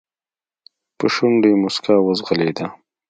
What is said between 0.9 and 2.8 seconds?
په شونډو يې موسکا وځغلېده.